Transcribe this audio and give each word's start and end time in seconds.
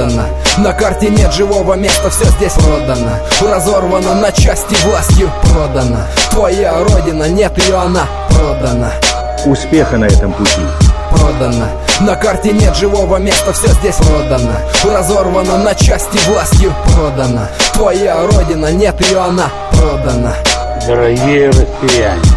продано. 0.00 0.24
На 0.58 0.72
карте 0.72 1.08
нет 1.10 1.32
живого 1.32 1.74
места, 1.74 2.10
все 2.10 2.24
здесь 2.24 2.52
продано. 2.52 3.12
Разорвано 3.40 4.14
на 4.14 4.32
части 4.32 4.74
властью 4.84 5.30
продано. 5.52 5.98
Твоя 6.30 6.74
родина, 6.84 7.28
нет 7.28 7.56
ее, 7.58 7.76
она 7.76 8.06
продана. 8.28 8.92
Успеха 9.46 9.98
на 9.98 10.06
этом 10.06 10.32
пути. 10.32 10.60
Продано. 11.10 11.66
На 12.00 12.16
карте 12.16 12.52
нет 12.52 12.74
живого 12.76 13.16
места, 13.16 13.52
все 13.52 13.68
здесь 13.68 13.96
продано. 13.96 14.52
Разорвано 14.84 15.58
на 15.58 15.74
части 15.74 16.18
властью 16.28 16.72
продано. 16.94 17.46
Твоя 17.74 18.26
родина, 18.26 18.72
нет 18.72 19.00
ее, 19.06 19.18
она 19.20 19.50
продана. 19.72 20.34
Дорогие 20.86 21.48
россияне 21.48 22.29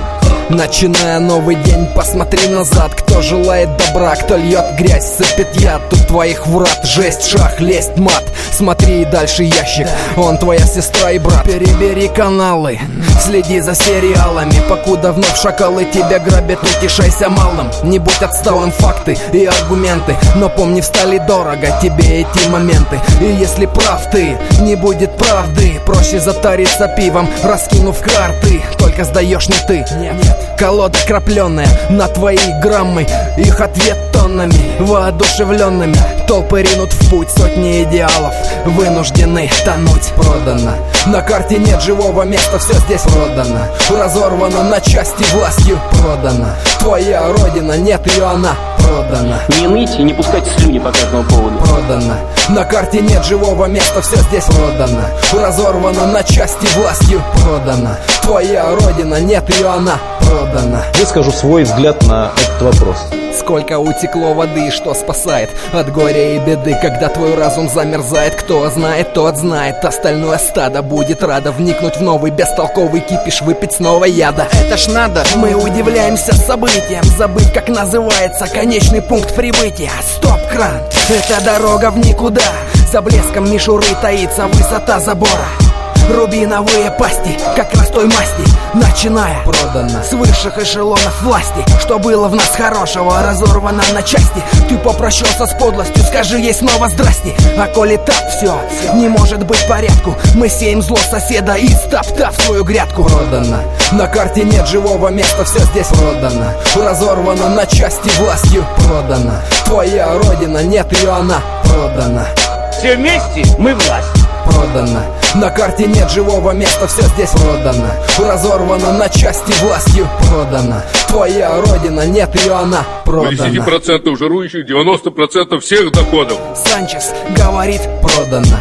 Начиная 0.53 1.19
новый 1.19 1.55
день, 1.55 1.87
посмотри 1.95 2.47
назад 2.47 2.93
Кто 2.93 3.23
желает 3.23 3.69
добра, 3.75 4.15
кто 4.15 4.37
льет 4.37 4.75
грязь, 4.77 5.17
сыпет 5.17 5.55
яд. 5.55 5.81
Тут 5.89 6.07
твоих 6.07 6.45
врат, 6.45 6.81
жесть, 6.83 7.25
шах, 7.25 7.59
лезть, 7.59 7.97
мат. 7.97 8.23
Смотри 8.51 9.01
и 9.01 9.05
дальше 9.05 9.43
ящик, 9.43 9.87
он 10.15 10.37
твоя 10.37 10.63
сестра 10.65 11.09
и 11.09 11.17
брат. 11.17 11.43
Перебери 11.43 12.07
каналы, 12.07 12.79
следи 13.19 13.61
за 13.61 13.73
сериалами. 13.73 14.53
Покуда 14.69 15.11
вновь 15.11 15.41
шакалы 15.41 15.85
тебя 15.85 16.19
грабят, 16.19 16.59
утешайся 16.61 17.29
малым. 17.29 17.71
Не 17.83 17.97
будь 17.97 18.21
отсталым, 18.21 18.71
факты 18.71 19.17
и 19.31 19.45
аргументы. 19.45 20.15
Но 20.35 20.49
помни, 20.49 20.81
встали 20.81 21.17
дорого 21.17 21.79
тебе 21.81 22.21
эти 22.21 22.47
моменты. 22.49 22.99
И 23.21 23.25
если 23.25 23.65
прав 23.65 24.07
ты, 24.11 24.37
не 24.61 24.75
будет 24.75 25.17
правды. 25.17 25.79
Проще 25.83 26.19
затариться 26.19 26.87
пивом, 26.87 27.27
раскинув 27.43 27.99
карты. 28.01 28.61
Только 28.77 29.03
сдаешь 29.03 29.49
не 29.49 29.57
ты, 29.67 29.77
нет, 29.97 30.13
нет 30.23 30.42
Колода 30.57 30.97
крапленная 31.07 31.67
на 31.89 32.07
твои 32.07 32.37
граммы. 32.61 33.07
Их 33.37 33.59
ответ 33.59 33.97
тоннами, 34.11 34.77
воодушевленными. 34.79 35.95
Толпы 36.27 36.63
ринут 36.63 36.93
в 36.93 37.09
путь 37.09 37.29
сотни 37.29 37.83
идеалов. 37.83 38.33
Вынуждены 38.65 39.49
тонуть 39.65 40.13
Продано. 40.15 40.73
На 41.05 41.21
карте 41.21 41.57
нет 41.57 41.81
живого 41.81 42.23
места, 42.23 42.59
все 42.59 42.73
здесь 42.73 43.01
продано. 43.01 43.67
Разорвано 43.89 44.63
на 44.63 44.79
части 44.79 45.23
властью 45.33 45.79
Продано. 45.91 46.49
Твоя 46.79 47.27
родина, 47.33 47.73
нет 47.77 48.05
ее, 48.07 48.25
она 48.25 48.55
продана. 48.77 49.39
Не 49.59 49.67
ныть 49.67 49.95
и 49.97 50.03
не 50.03 50.13
пускать 50.13 50.43
слюни 50.57 50.79
по 50.79 50.91
каждому 50.91 51.23
поводу. 51.23 51.57
Продано. 51.59 52.15
На 52.49 52.65
карте 52.65 53.01
нет 53.01 53.25
живого 53.25 53.65
места, 53.65 54.01
все 54.01 54.17
здесь 54.17 54.45
продано. 54.45 55.03
Разорвано 55.33 56.07
на 56.07 56.23
части 56.23 56.67
властью 56.77 57.21
Продано. 57.43 57.97
Твоя 58.21 58.65
родина, 58.75 59.19
нет 59.19 59.49
ее, 59.49 59.67
она 59.67 59.97
продана 60.25 60.83
Выскажу 60.99 61.31
свой 61.31 61.63
взгляд 61.63 62.01
на 62.07 62.31
этот 62.35 62.61
вопрос. 62.61 62.97
Сколько 63.37 63.79
утекло 63.79 64.33
воды, 64.33 64.69
что 64.71 64.93
спасает 64.93 65.49
от 65.73 65.91
горя 65.91 66.35
и 66.35 66.39
беды. 66.39 66.77
Когда 66.81 67.09
твой 67.09 67.35
разум 67.35 67.67
замерзает, 67.67 68.35
кто 68.35 68.69
знает, 68.69 69.13
тот 69.13 69.37
знает. 69.37 69.83
Остальное 69.83 70.37
стадо 70.37 70.81
будет 70.81 71.23
радо 71.23 71.51
вникнуть 71.51 71.97
в 71.97 72.01
новый 72.01 72.31
бестолковый 72.31 73.01
кипиш 73.01 73.41
Выпить 73.41 73.73
снова 73.73 74.05
яда. 74.05 74.47
Это 74.53 74.77
ж 74.77 74.87
надо, 74.87 75.23
мы 75.35 75.55
удивляемся 75.55 76.33
событиям. 76.33 77.03
Забыть, 77.03 77.51
как 77.51 77.69
называется 77.69 78.47
конечный 78.47 79.01
пункт 79.01 79.35
прибытия. 79.35 79.91
Стоп-кран, 80.15 80.81
это 81.09 81.43
дорога 81.43 81.91
в 81.91 81.97
никуда. 81.97 82.43
За 82.91 83.01
блеском 83.01 83.51
мишуры 83.51 83.87
таится 84.01 84.45
высота 84.47 84.99
забора 84.99 85.62
Рубиновые 86.09 86.91
пасти, 86.91 87.37
как 87.55 87.73
раз 87.73 87.87
той 87.87 88.05
масти 88.05 88.43
Начиная 88.73 89.43
Продано. 89.43 90.03
С 90.03 90.13
высших 90.13 90.57
эшелонов 90.57 91.21
власти. 91.21 91.63
Что 91.79 91.99
было 91.99 92.27
в 92.27 92.35
нас 92.35 92.49
хорошего, 92.55 93.21
разорвано 93.21 93.83
на 93.93 94.01
части. 94.01 94.43
Ты 94.67 94.77
попрощался 94.77 95.45
с 95.45 95.53
подлостью, 95.53 96.03
скажи 96.03 96.39
ей 96.39 96.53
снова 96.53 96.89
здрасте. 96.89 97.35
А 97.57 97.67
коли 97.67 97.97
так 97.97 98.29
все, 98.29 98.55
не 98.95 99.07
может 99.07 99.45
быть 99.45 99.65
порядку 99.67 100.15
Мы 100.35 100.49
сеем 100.49 100.81
зло 100.81 100.97
соседа 100.97 101.53
и 101.53 101.67
стоптав 101.67 102.35
свою 102.41 102.63
грядку. 102.63 103.03
Продано. 103.03 103.59
На 103.91 104.07
карте 104.07 104.43
нет 104.43 104.67
живого 104.67 105.09
места, 105.09 105.45
все 105.45 105.59
здесь 105.59 105.87
продано. 105.87 106.51
Разорвано 106.75 107.49
на 107.49 107.65
части 107.65 108.09
властью. 108.19 108.65
Продано. 108.87 109.33
Твоя 109.65 110.17
родина, 110.17 110.63
нет 110.63 110.91
ее, 110.99 111.11
она. 111.11 111.41
Продана 111.63 112.25
Все 112.71 112.95
вместе 112.95 113.45
мы 113.57 113.73
власть. 113.75 114.07
Продано 114.45 115.01
На 115.35 115.49
карте 115.49 115.85
нет 115.87 116.11
живого 116.11 116.51
места, 116.51 116.87
все 116.87 117.01
здесь 117.01 117.31
продано. 117.31 117.87
Разорвано 118.19 118.93
на 118.93 119.09
части 119.09 119.51
властью 119.63 120.07
продано. 120.29 120.81
Твоя 121.07 121.59
родина, 121.59 122.05
нет 122.05 122.35
ее, 122.39 122.53
она 122.53 122.85
продана. 123.03 123.47
10% 123.47 124.15
жирующих, 124.17 124.69
90% 124.69 125.59
всех 125.59 125.91
доходов. 125.91 126.37
Санчес 126.55 127.11
говорит 127.35 127.81
продано. 128.01 128.57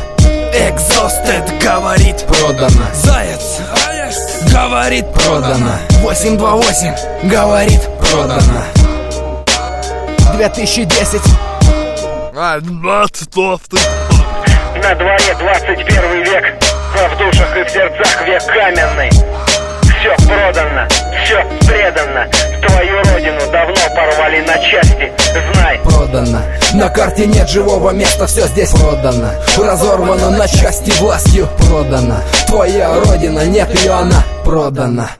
Экзостед 0.55 1.45
говорит 1.63 2.25
продано. 2.27 2.87
Заяц 2.95 3.61
говорит 4.51 5.07
продано. 5.13 5.73
828 6.03 7.29
говорит 7.29 7.81
продано. 8.01 8.63
2010 10.37 11.21
А, 12.35 12.59
20 12.61 14.12
На 14.83 14.95
дворе 14.97 15.35
21 15.39 16.25
век, 16.25 16.45
а 16.99 17.09
в 17.09 17.19
душах 17.19 17.57
и 17.57 17.65
в 17.65 17.71
сердцах 17.71 18.27
век 18.27 18.43
каменный. 18.47 19.11
Все 20.01 20.17
продано, 20.27 20.89
все 21.25 21.45
предано. 21.67 22.27
Твою 22.67 22.99
родину 23.05 23.41
давно 23.53 23.75
порвали 23.95 24.41
на 24.41 24.59
части. 24.59 25.13
Знай, 25.55 25.79
продано. 25.85 26.43
На 26.75 26.89
карте 26.89 27.27
нет 27.27 27.49
живого 27.49 27.91
места, 27.91 28.27
все 28.27 28.47
здесь 28.49 28.71
продано. 28.71 29.31
Разорвано 29.57 30.31
на 30.31 30.49
части 30.49 30.91
властью. 31.01 31.49
Продано. 31.59 32.17
Твоя 32.49 32.93
родина, 32.99 33.45
нет 33.45 33.73
ее, 33.79 33.93
она 33.93 34.25
продана 34.45 35.11